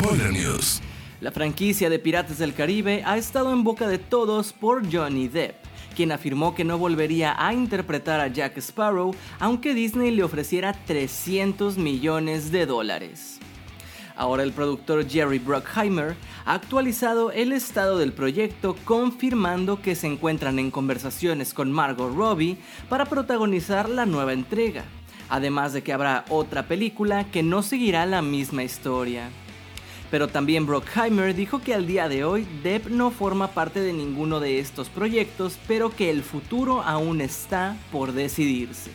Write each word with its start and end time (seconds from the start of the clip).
News. 0.00 0.80
La 1.20 1.30
franquicia 1.30 1.90
de 1.90 1.98
Piratas 1.98 2.38
del 2.38 2.54
Caribe 2.54 3.02
ha 3.04 3.18
estado 3.18 3.52
en 3.52 3.62
boca 3.62 3.86
de 3.86 3.98
todos 3.98 4.54
por 4.54 4.90
Johnny 4.90 5.28
Depp, 5.28 5.56
quien 5.94 6.10
afirmó 6.10 6.54
que 6.54 6.64
no 6.64 6.78
volvería 6.78 7.36
a 7.38 7.52
interpretar 7.52 8.18
a 8.18 8.28
Jack 8.28 8.56
Sparrow 8.58 9.14
aunque 9.38 9.74
Disney 9.74 10.10
le 10.10 10.24
ofreciera 10.24 10.72
300 10.72 11.76
millones 11.76 12.50
de 12.50 12.64
dólares. 12.64 13.40
Ahora 14.16 14.42
el 14.42 14.52
productor 14.52 15.06
Jerry 15.06 15.38
Bruckheimer 15.38 16.16
ha 16.46 16.54
actualizado 16.54 17.30
el 17.30 17.52
estado 17.52 17.98
del 17.98 18.14
proyecto 18.14 18.76
confirmando 18.86 19.82
que 19.82 19.94
se 19.94 20.06
encuentran 20.06 20.58
en 20.58 20.70
conversaciones 20.70 21.52
con 21.52 21.70
Margot 21.70 22.14
Robbie 22.16 22.56
para 22.88 23.04
protagonizar 23.04 23.88
la 23.90 24.06
nueva 24.06 24.32
entrega, 24.32 24.84
además 25.28 25.74
de 25.74 25.82
que 25.82 25.92
habrá 25.92 26.24
otra 26.30 26.66
película 26.66 27.30
que 27.30 27.42
no 27.42 27.62
seguirá 27.62 28.06
la 28.06 28.22
misma 28.22 28.64
historia. 28.64 29.28
Pero 30.10 30.28
también 30.28 30.66
Bruckheimer 30.66 31.34
dijo 31.34 31.60
que 31.60 31.74
al 31.74 31.86
día 31.86 32.08
de 32.08 32.24
hoy 32.24 32.46
Depp 32.62 32.88
no 32.88 33.10
forma 33.10 33.48
parte 33.48 33.80
de 33.80 33.92
ninguno 33.92 34.40
de 34.40 34.58
estos 34.58 34.88
proyectos, 34.88 35.58
pero 35.68 35.90
que 35.90 36.10
el 36.10 36.22
futuro 36.22 36.82
aún 36.82 37.20
está 37.20 37.76
por 37.92 38.12
decidirse. 38.12 38.90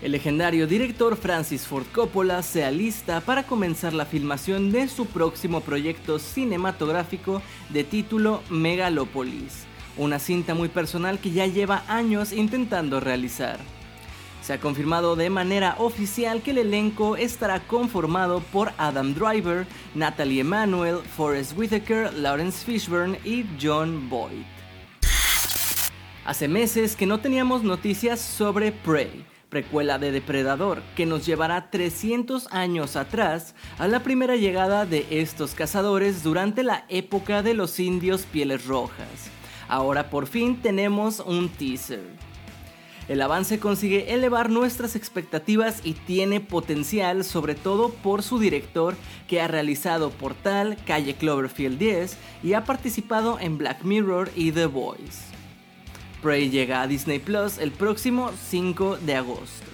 El 0.00 0.12
legendario 0.12 0.66
director 0.66 1.16
Francis 1.16 1.64
Ford 1.64 1.84
Coppola 1.92 2.42
se 2.42 2.64
alista 2.64 3.20
para 3.20 3.44
comenzar 3.44 3.92
la 3.92 4.04
filmación 4.04 4.72
de 4.72 4.88
su 4.88 5.06
próximo 5.06 5.60
proyecto 5.60 6.18
cinematográfico 6.18 7.40
de 7.68 7.84
título 7.84 8.42
Megalopolis, 8.50 9.64
una 9.96 10.18
cinta 10.18 10.54
muy 10.54 10.68
personal 10.68 11.20
que 11.20 11.30
ya 11.30 11.46
lleva 11.46 11.84
años 11.86 12.32
intentando 12.32 12.98
realizar. 12.98 13.60
Se 14.42 14.52
ha 14.52 14.58
confirmado 14.58 15.14
de 15.14 15.30
manera 15.30 15.76
oficial 15.78 16.42
que 16.42 16.50
el 16.50 16.58
elenco 16.58 17.16
estará 17.16 17.60
conformado 17.60 18.40
por 18.40 18.72
Adam 18.76 19.14
Driver, 19.14 19.68
Natalie 19.94 20.40
Emanuel, 20.40 20.96
Forrest 21.16 21.56
Whitaker, 21.56 22.12
Lawrence 22.14 22.66
Fishburne 22.66 23.20
y 23.24 23.46
John 23.60 24.10
Boyd. 24.10 24.42
Hace 26.24 26.48
meses 26.48 26.96
que 26.96 27.06
no 27.06 27.20
teníamos 27.20 27.62
noticias 27.62 28.20
sobre 28.20 28.72
Prey, 28.72 29.24
precuela 29.48 30.00
de 30.00 30.10
Depredador, 30.10 30.82
que 30.96 31.06
nos 31.06 31.24
llevará 31.24 31.70
300 31.70 32.48
años 32.52 32.96
atrás 32.96 33.54
a 33.78 33.86
la 33.86 34.02
primera 34.02 34.34
llegada 34.34 34.86
de 34.86 35.06
estos 35.10 35.54
cazadores 35.54 36.24
durante 36.24 36.64
la 36.64 36.84
época 36.88 37.44
de 37.44 37.54
los 37.54 37.78
indios 37.78 38.22
pieles 38.22 38.66
rojas. 38.66 39.30
Ahora 39.68 40.10
por 40.10 40.26
fin 40.26 40.60
tenemos 40.60 41.20
un 41.20 41.48
teaser. 41.48 42.31
El 43.08 43.20
avance 43.20 43.58
consigue 43.58 44.14
elevar 44.14 44.48
nuestras 44.48 44.94
expectativas 44.94 45.80
y 45.84 45.94
tiene 45.94 46.40
potencial 46.40 47.24
sobre 47.24 47.54
todo 47.54 47.90
por 47.90 48.22
su 48.22 48.38
director 48.38 48.94
que 49.26 49.40
ha 49.40 49.48
realizado 49.48 50.10
Portal, 50.10 50.76
Calle 50.86 51.14
Cloverfield 51.14 51.78
10 51.78 52.16
y 52.44 52.52
ha 52.52 52.64
participado 52.64 53.38
en 53.40 53.58
Black 53.58 53.82
Mirror 53.82 54.30
y 54.36 54.52
The 54.52 54.66
Voice. 54.66 55.32
Prey 56.22 56.50
llega 56.50 56.82
a 56.82 56.86
Disney 56.86 57.18
Plus 57.18 57.58
el 57.58 57.72
próximo 57.72 58.30
5 58.48 58.98
de 58.98 59.16
agosto. 59.16 59.66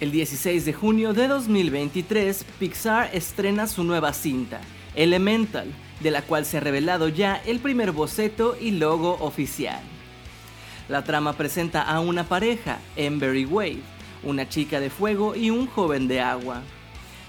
El 0.00 0.12
16 0.12 0.64
de 0.64 0.72
junio 0.72 1.12
de 1.12 1.28
2023, 1.28 2.46
Pixar 2.58 3.10
estrena 3.12 3.66
su 3.66 3.84
nueva 3.84 4.14
cinta, 4.14 4.62
Elemental, 4.94 5.70
de 6.00 6.10
la 6.10 6.22
cual 6.22 6.46
se 6.46 6.56
ha 6.56 6.60
revelado 6.60 7.08
ya 7.08 7.36
el 7.44 7.58
primer 7.58 7.92
boceto 7.92 8.56
y 8.58 8.70
logo 8.70 9.18
oficial. 9.20 9.82
La 10.90 11.04
trama 11.04 11.34
presenta 11.34 11.82
a 11.82 12.00
una 12.00 12.24
pareja, 12.24 12.80
Ember 12.96 13.36
y 13.36 13.44
Wade, 13.44 13.78
una 14.24 14.48
chica 14.48 14.80
de 14.80 14.90
fuego 14.90 15.36
y 15.36 15.48
un 15.48 15.68
joven 15.68 16.08
de 16.08 16.20
agua. 16.20 16.62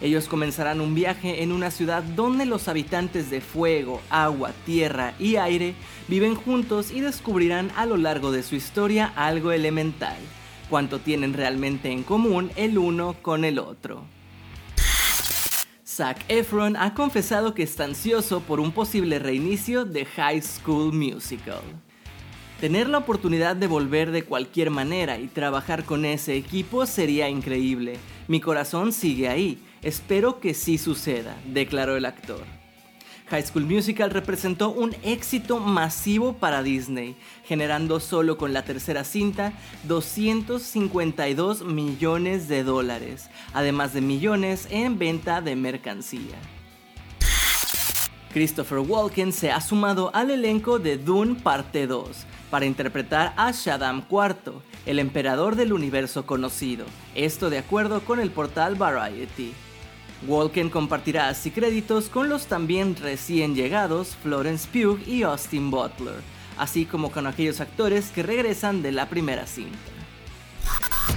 Ellos 0.02 0.28
comenzarán 0.28 0.82
un 0.82 0.96
viaje 0.96 1.44
en 1.44 1.52
una 1.52 1.70
ciudad 1.70 2.02
donde 2.02 2.48
los 2.48 2.68
habitantes 2.68 3.30
de 3.30 3.40
fuego, 3.40 4.02
agua, 4.10 4.50
tierra 4.66 5.14
y 5.20 5.36
aire 5.36 5.76
viven 6.08 6.34
juntos 6.34 6.90
y 6.90 7.02
descubrirán 7.02 7.70
a 7.76 7.86
lo 7.86 7.98
largo 7.98 8.32
de 8.32 8.42
su 8.42 8.56
historia 8.56 9.14
algo 9.16 9.52
elemental, 9.52 10.18
cuánto 10.68 10.98
tienen 10.98 11.36
realmente 11.36 11.92
en 11.92 12.02
común 12.02 12.50
el 12.56 12.80
uno 12.80 13.16
con 13.22 13.46
el 13.46 13.60
otro. 13.60 14.06
Zac 15.86 16.26
Efron 16.30 16.76
ha 16.78 16.96
confesado 16.96 17.54
que 17.54 17.62
está 17.62 17.84
ansioso 17.84 18.40
por 18.40 18.60
un 18.60 18.72
posible 18.72 19.20
reinicio 19.20 19.86
de 19.86 20.06
High 20.06 20.42
School 20.42 20.94
Musical. 20.94 21.62
Tener 22.62 22.88
la 22.88 23.00
oportunidad 23.00 23.58
de 23.58 23.68
volver 23.68 24.12
de 24.12 24.24
cualquier 24.24 24.70
manera 24.70 25.20
y 25.20 25.28
trabajar 25.28 25.84
con 25.84 26.06
ese 26.06 26.38
equipo 26.38 26.86
sería 26.86 27.28
increíble. 27.28 27.98
Mi 28.28 28.40
corazón 28.40 28.94
sigue 28.94 29.28
ahí 29.28 29.62
Espero 29.82 30.40
que 30.40 30.54
sí 30.54 30.78
suceda, 30.78 31.36
declaró 31.48 31.98
el 31.98 32.06
actor. 32.06 32.44
High 33.30 33.44
School 33.44 33.66
Musical 33.66 34.12
representó 34.12 34.70
un 34.70 34.94
éxito 35.04 35.60
masivo 35.60 36.34
para 36.34 36.62
Disney, 36.62 37.16
generando 37.46 38.00
solo 38.00 38.38
con 38.38 38.54
la 38.54 38.64
tercera 38.64 39.04
cinta 39.04 39.54
252 39.86 41.64
millones 41.64 42.48
de 42.48 42.64
dólares, 42.64 43.30
además 43.54 43.94
de 43.94 44.02
millones 44.02 44.68
en 44.70 45.00
venta 45.00 45.42
de 45.42 45.56
mercancía. 45.56 46.38
Christopher 48.32 48.80
Walken 48.80 49.34
se 49.34 49.52
ha 49.52 49.60
sumado 49.60 50.10
al 50.14 50.32
elenco 50.32 50.80
de 50.80 50.98
Dune 50.98 51.36
Parte 51.36 51.86
2 51.86 52.26
para 52.50 52.66
interpretar 52.66 53.34
a 53.36 53.52
Shaddam 53.52 54.06
IV, 54.10 54.54
el 54.86 55.00
emperador 55.00 55.56
del 55.56 55.74
universo 55.74 56.26
conocido, 56.26 56.86
esto 57.14 57.50
de 57.50 57.58
acuerdo 57.58 58.02
con 58.02 58.20
el 58.20 58.32
portal 58.32 58.76
Variety. 58.76 59.54
Walken 60.28 60.70
compartirá 60.70 61.28
así 61.28 61.52
créditos 61.52 62.08
con 62.08 62.30
los 62.30 62.46
también 62.46 62.96
recién 62.96 63.54
llegados 63.54 64.16
Florence 64.24 64.68
Pugh 64.72 65.00
y 65.06 65.24
Austin 65.24 65.70
Butler, 65.70 66.22
así 66.58 66.86
como 66.86 67.12
con 67.12 67.28
aquellos 67.28 67.60
actores 67.60 68.12
que 68.12 68.24
regresan 68.24 68.82
de 68.82 68.94
la 68.94 69.10
primera 69.10 69.46
cinta. 69.46 69.78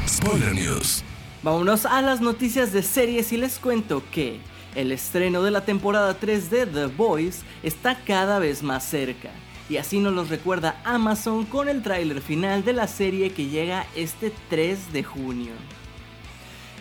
Spoiler 0.09 0.55
News. 0.55 1.05
Vámonos 1.43 1.85
a 1.85 2.01
las 2.01 2.21
noticias 2.21 2.73
de 2.73 2.83
series 2.83 3.33
y 3.33 3.37
les 3.37 3.59
cuento 3.59 4.03
que 4.11 4.41
el 4.75 4.93
estreno 4.93 5.43
de 5.43 5.51
la 5.51 5.65
temporada 5.65 6.15
3 6.15 6.51
de 6.51 6.67
The 6.67 6.87
Boys 6.87 7.43
está 7.62 7.97
cada 8.05 8.39
vez 8.39 8.62
más 8.62 8.85
cerca. 8.85 9.31
Y 9.69 9.79
así 9.79 9.99
nos 9.99 10.12
lo 10.12 10.25
recuerda 10.25 10.81
Amazon 10.85 11.47
con 11.47 11.69
el 11.69 11.83
tráiler 11.83 12.21
final 12.21 12.65
de 12.65 12.75
la 12.75 12.87
serie 12.87 13.33
que 13.33 13.47
llega 13.47 13.87
este 13.97 14.33
3 14.51 14.93
de 14.93 15.03
junio. 15.03 15.53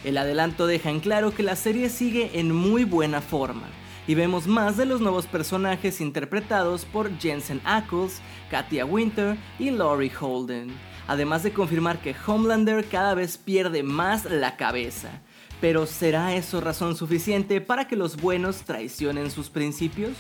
El 0.03 0.18
adelanto 0.18 0.68
deja 0.68 0.90
en 0.90 1.00
claro 1.00 1.34
que 1.34 1.44
la 1.44 1.56
serie 1.56 1.90
sigue 1.90 2.32
en 2.40 2.53
muy 2.53 2.84
buena 2.84 3.22
forma 3.22 3.68
y 4.06 4.16
vemos 4.16 4.48
más 4.48 4.76
de 4.76 4.86
los 4.86 5.00
nuevos 5.00 5.28
personajes 5.28 6.02
interpretados 6.02 6.84
por 6.84 7.18
Jensen 7.20 7.62
Ackles, 7.64 8.22
Katia 8.50 8.86
Winter 8.86 9.38
y 9.59 9.70
Laurie 9.70 10.12
Holden, 10.20 10.74
además 11.08 11.44
de 11.44 11.53
confirmar 11.53 12.00
que 12.00 12.16
Homelander 12.26 12.86
cada 12.86 13.14
vez 13.14 13.38
pierde 13.38 13.82
más 13.82 14.26
la 14.26 14.58
cabeza. 14.58 15.22
Pero 15.63 15.85
¿será 15.85 16.35
eso 16.35 16.59
razón 16.59 16.97
suficiente 16.97 17.62
para 17.62 17.88
que 17.88 17.96
los 17.96 18.17
buenos 18.17 18.64
traicionen 18.64 19.32
sus 19.32 19.49
principios? 19.49 20.11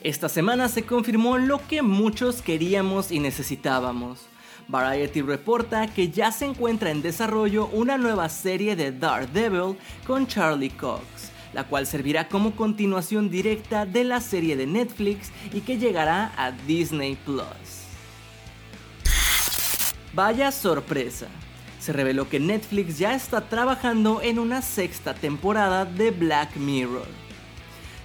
Esta 0.00 0.30
semana 0.30 0.68
se 0.68 0.86
confirmó 0.86 1.36
lo 1.36 1.60
que 1.66 1.82
muchos 1.82 2.40
queríamos 2.40 3.12
y 3.12 3.20
necesitábamos 3.20 4.20
Variety 4.68 5.20
reporta 5.20 5.86
que 5.86 6.08
ya 6.08 6.32
se 6.32 6.46
encuentra 6.46 6.90
en 6.90 7.02
desarrollo 7.02 7.66
una 7.66 7.98
nueva 7.98 8.30
serie 8.30 8.74
de 8.74 8.90
Daredevil 8.90 9.76
con 10.06 10.26
Charlie 10.26 10.70
Cox, 10.70 11.02
la 11.52 11.64
cual 11.64 11.86
servirá 11.86 12.26
como 12.26 12.56
continuación 12.56 13.28
directa 13.28 13.84
de 13.84 14.04
la 14.04 14.22
serie 14.22 14.56
de 14.56 14.66
Netflix 14.66 15.30
y 15.52 15.60
que 15.60 15.76
llegará 15.76 16.32
a 16.38 16.52
Disney 16.52 17.16
Plus. 17.16 17.44
Vaya 20.14 20.50
sorpresa. 20.52 21.28
Se 21.88 21.94
reveló 21.94 22.28
que 22.28 22.38
Netflix 22.38 22.98
ya 22.98 23.14
está 23.14 23.48
trabajando 23.48 24.20
en 24.20 24.38
una 24.38 24.60
sexta 24.60 25.14
temporada 25.14 25.86
de 25.86 26.10
Black 26.10 26.56
Mirror. 26.56 27.06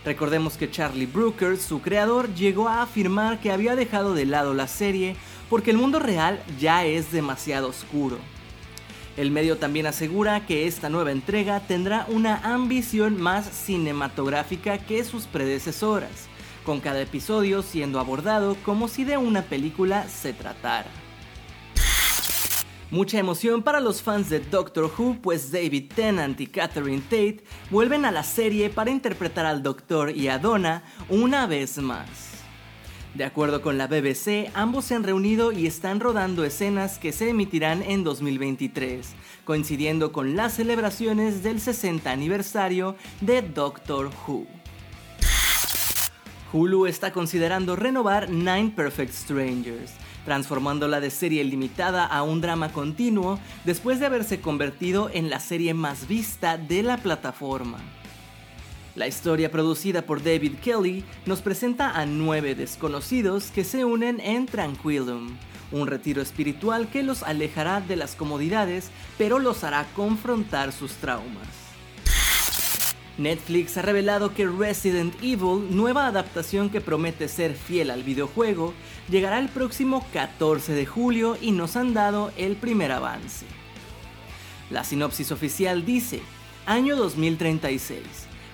Recordemos 0.06 0.56
que 0.56 0.72
Charlie 0.72 1.06
Brooker, 1.06 1.58
su 1.58 1.82
creador, 1.82 2.34
llegó 2.34 2.70
a 2.70 2.82
afirmar 2.82 3.42
que 3.42 3.52
había 3.52 3.76
dejado 3.76 4.14
de 4.14 4.26
lado 4.26 4.54
la 4.54 4.70
serie 4.70 5.18
porque 5.50 5.72
el 5.72 5.78
mundo 5.78 6.00
real 6.00 6.42
ya 6.58 6.86
es 6.86 7.12
demasiado 7.12 7.68
oscuro. 7.68 8.20
El 9.18 9.32
medio 9.32 9.58
también 9.58 9.86
asegura 9.86 10.46
que 10.46 10.66
esta 10.66 10.88
nueva 10.88 11.12
entrega 11.12 11.60
tendrá 11.60 12.06
una 12.08 12.38
ambición 12.38 13.22
más 13.22 13.50
cinematográfica 13.50 14.78
que 14.78 15.04
sus 15.04 15.26
predecesoras, 15.26 16.30
con 16.64 16.80
cada 16.80 17.02
episodio 17.02 17.62
siendo 17.62 18.00
abordado 18.00 18.56
como 18.64 18.88
si 18.88 19.04
de 19.04 19.18
una 19.18 19.42
película 19.42 20.08
se 20.08 20.32
tratara. 20.32 21.03
Mucha 22.94 23.18
emoción 23.18 23.64
para 23.64 23.80
los 23.80 24.04
fans 24.04 24.30
de 24.30 24.40
Doctor 24.40 24.84
Who, 24.96 25.18
pues 25.20 25.52
David 25.52 25.92
Tennant 25.96 26.40
y 26.40 26.46
Catherine 26.46 27.02
Tate 27.02 27.44
vuelven 27.72 28.06
a 28.06 28.12
la 28.12 28.22
serie 28.22 28.70
para 28.70 28.92
interpretar 28.92 29.48
al 29.48 29.64
Doctor 29.64 30.16
y 30.16 30.28
a 30.28 30.38
Donna 30.38 30.84
una 31.10 31.48
vez 31.48 31.80
más. 31.80 32.08
De 33.16 33.24
acuerdo 33.24 33.64
con 33.64 33.80
la 33.80 33.88
BBC, 33.88 34.52
ambos 34.54 34.86
se 34.86 34.94
han 34.94 35.02
reunido 35.02 35.52
y 35.52 35.66
están 35.66 36.02
rodando 36.02 36.46
escenas 36.46 37.00
que 37.00 37.12
se 37.14 37.30
emitirán 37.30 37.82
en 37.82 38.04
2023, 38.04 39.08
coincidiendo 39.44 40.12
con 40.12 40.36
las 40.36 40.54
celebraciones 40.54 41.42
del 41.42 41.62
60 41.62 42.12
aniversario 42.12 42.96
de 43.22 43.42
Doctor 43.42 44.12
Who. 44.28 44.46
Hulu 46.54 46.86
está 46.86 47.12
considerando 47.12 47.76
renovar 47.76 48.30
Nine 48.30 48.74
Perfect 48.76 49.14
Strangers, 49.14 49.94
transformándola 50.26 51.00
de 51.00 51.10
serie 51.10 51.44
limitada 51.44 52.06
a 52.06 52.24
un 52.24 52.42
drama 52.42 52.72
continuo 52.72 53.40
después 53.66 54.00
de 54.00 54.06
haberse 54.06 54.42
convertido 54.42 55.10
en 55.14 55.30
la 55.30 55.40
serie 55.40 55.74
más 55.74 56.08
vista 56.08 56.58
de 56.58 56.84
la 56.84 56.98
plataforma. 56.98 57.80
La 58.96 59.08
historia 59.08 59.50
producida 59.52 60.04
por 60.04 60.24
David 60.24 60.56
Kelly 60.64 61.04
nos 61.26 61.42
presenta 61.42 61.92
a 61.92 62.06
nueve 62.06 62.54
desconocidos 62.54 63.50
que 63.50 63.64
se 63.64 63.86
unen 63.86 64.20
en 64.20 64.46
Tranquilum, 64.46 65.36
un 65.72 65.88
retiro 65.88 66.22
espiritual 66.22 66.88
que 66.88 67.02
los 67.02 67.24
alejará 67.24 67.82
de 67.82 67.96
las 67.96 68.16
comodidades 68.16 68.92
pero 69.18 69.40
los 69.40 69.64
hará 69.64 69.88
confrontar 69.96 70.72
sus 70.72 70.94
traumas. 70.94 71.63
Netflix 73.18 73.78
ha 73.78 73.84
revelado 73.84 74.34
que 74.34 74.48
Resident 74.48 75.14
Evil, 75.22 75.68
nueva 75.70 76.08
adaptación 76.08 76.70
que 76.70 76.82
promete 76.82 77.28
ser 77.28 77.54
fiel 77.54 77.92
al 77.92 78.02
videojuego, 78.02 78.74
llegará 79.10 79.38
el 79.38 79.50
próximo 79.50 80.06
14 80.14 80.74
de 80.74 80.86
julio 80.88 81.38
y 81.40 81.52
nos 81.52 81.76
han 81.76 81.94
dado 81.94 82.32
el 82.38 82.56
primer 82.56 82.92
avance. 82.92 83.46
La 84.72 84.84
sinopsis 84.84 85.32
oficial 85.32 85.86
dice, 85.86 86.22
año 86.66 86.96
2036, 86.96 88.02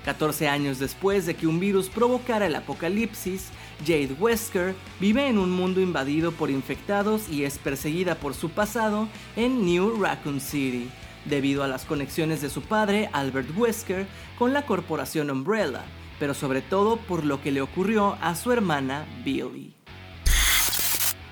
14 0.03 0.49
años 0.49 0.77
después 0.77 1.25
de 1.25 1.35
que 1.35 1.47
un 1.47 1.61
virus 1.61 1.87
provocara 1.87 2.47
el 2.47 2.55
apocalipsis, 2.55 3.51
Jade 3.85 4.15
Wesker 4.19 4.75
vive 4.99 5.27
en 5.27 5.37
un 5.37 5.51
mundo 5.51 5.79
invadido 5.79 6.33
por 6.33 6.49
infectados 6.49 7.29
y 7.29 7.45
es 7.45 7.57
perseguida 7.57 8.15
por 8.15 8.33
su 8.33 8.49
pasado 8.49 9.07
en 9.37 9.63
New 9.63 10.01
Raccoon 10.01 10.41
City 10.41 10.89
debido 11.25 11.63
a 11.63 11.67
las 11.67 11.85
conexiones 11.85 12.41
de 12.41 12.49
su 12.49 12.61
padre, 12.61 13.09
Albert 13.13 13.55
Wesker, 13.57 14.07
con 14.37 14.53
la 14.53 14.65
corporación 14.65 15.29
Umbrella, 15.29 15.83
pero 16.19 16.33
sobre 16.33 16.61
todo 16.61 16.97
por 16.97 17.25
lo 17.25 17.41
que 17.41 17.51
le 17.51 17.61
ocurrió 17.61 18.17
a 18.21 18.35
su 18.35 18.51
hermana 18.51 19.05
Billy. 19.23 19.73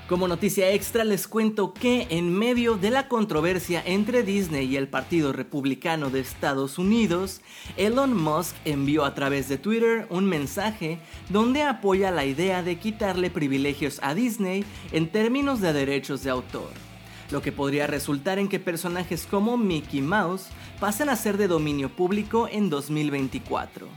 Como 0.08 0.30
noticia 0.30 0.72
extra 0.72 1.04
les 1.04 1.28
cuento 1.28 1.74
que 1.74 2.08
en 2.10 2.32
medio 2.32 2.78
de 2.78 2.92
la 2.92 3.10
controversia 3.10 3.84
entre 3.86 4.24
Disney 4.24 4.66
y 4.66 4.78
el 4.78 4.88
Partido 4.88 5.34
Republicano 5.34 6.10
de 6.10 6.22
Estados 6.22 6.78
Unidos, 6.78 7.42
Elon 7.76 8.16
Musk 8.16 8.56
envió 8.64 9.04
a 9.04 9.14
través 9.14 9.50
de 9.50 9.58
Twitter 9.58 10.08
un 10.10 10.24
mensaje 10.24 11.00
donde 11.28 11.64
apoya 11.64 12.10
la 12.12 12.24
idea 12.24 12.64
de 12.64 12.80
quitarle 12.80 13.30
privilegios 13.30 14.00
a 14.02 14.16
Disney 14.16 14.64
en 14.94 15.12
términos 15.12 15.60
de 15.60 15.74
derechos 15.74 16.24
de 16.24 16.30
autor 16.30 16.87
lo 17.32 17.42
que 17.42 17.52
podría 17.52 17.88
resultar 17.88 18.40
en 18.40 18.48
que 18.48 18.60
personajes 18.60 19.28
como 19.30 19.58
Mickey 19.58 20.02
Mouse 20.02 20.48
pasen 20.80 21.10
a 21.10 21.16
ser 21.16 21.38
de 21.38 21.48
dominio 21.48 21.90
público 21.90 22.48
en 22.52 22.70
2024. 22.70 23.88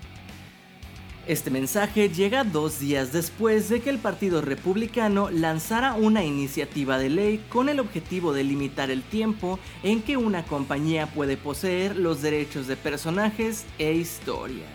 Este 1.27 1.51
mensaje 1.51 2.09
llega 2.09 2.45
dos 2.45 2.81
días 2.81 3.13
después 3.13 3.69
de 3.69 3.81
que 3.81 3.91
el 3.91 3.99
Partido 3.99 4.41
Republicano 4.41 5.31
lanzara 5.31 5.95
una 5.95 6.25
iniciativa 6.25 6.99
de 6.99 7.11
ley 7.11 7.45
con 7.49 7.69
el 7.69 7.79
objetivo 7.79 8.33
de 8.33 8.43
limitar 8.43 8.91
el 8.91 9.03
tiempo 9.03 9.61
en 9.83 10.03
que 10.03 10.17
una 10.17 10.45
compañía 10.45 11.07
puede 11.07 11.37
poseer 11.37 11.97
los 11.97 12.23
derechos 12.23 12.67
de 12.67 12.77
personajes 12.77 13.65
e 13.79 13.93
historias. 13.93 14.67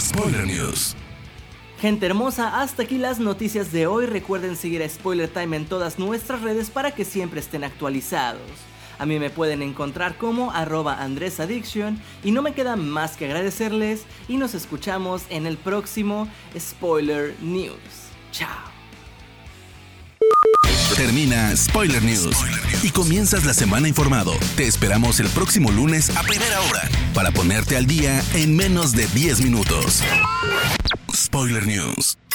Spoiler 0.00 0.46
News. 0.46 0.96
Gente 1.80 2.06
hermosa, 2.06 2.60
hasta 2.60 2.82
aquí 2.82 2.98
las 2.98 3.20
noticias 3.20 3.70
de 3.70 3.86
hoy. 3.86 4.06
Recuerden 4.06 4.56
seguir 4.56 4.82
a 4.82 4.88
Spoiler 4.88 5.28
Time 5.28 5.56
en 5.56 5.64
todas 5.64 5.98
nuestras 5.98 6.42
redes 6.42 6.70
para 6.70 6.90
que 6.90 7.04
siempre 7.04 7.38
estén 7.38 7.62
actualizados. 7.62 8.40
A 8.98 9.06
mí 9.06 9.20
me 9.20 9.30
pueden 9.30 9.62
encontrar 9.62 10.16
como 10.16 10.50
arroba 10.50 11.00
Addiction 11.00 12.02
y 12.24 12.32
no 12.32 12.42
me 12.42 12.52
queda 12.52 12.74
más 12.74 13.16
que 13.16 13.26
agradecerles 13.26 14.02
y 14.26 14.38
nos 14.38 14.54
escuchamos 14.54 15.22
en 15.30 15.46
el 15.46 15.56
próximo 15.56 16.28
Spoiler 16.58 17.36
News. 17.40 17.78
Chao. 18.32 18.48
Termina 20.96 21.56
Spoiler 21.56 22.02
News 22.02 22.36
y 22.82 22.90
comienzas 22.90 23.44
la 23.44 23.54
semana 23.54 23.86
informado. 23.86 24.32
Te 24.56 24.66
esperamos 24.66 25.20
el 25.20 25.28
próximo 25.28 25.70
lunes 25.70 26.10
a 26.16 26.24
primera 26.24 26.60
hora 26.62 26.88
para 27.14 27.30
ponerte 27.30 27.76
al 27.76 27.86
día 27.86 28.20
en 28.34 28.56
menos 28.56 28.94
de 28.94 29.06
10 29.06 29.42
minutos. 29.42 30.02
Spoiler 31.28 31.60
News. 31.66 32.27